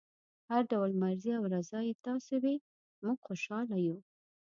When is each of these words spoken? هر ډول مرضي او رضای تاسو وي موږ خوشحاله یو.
هر 0.49 0.61
ډول 0.71 0.91
مرضي 1.01 1.31
او 1.37 1.43
رضای 1.55 1.89
تاسو 2.05 2.33
وي 2.43 2.55
موږ 3.05 3.17
خوشحاله 3.27 3.77
یو. 3.87 3.97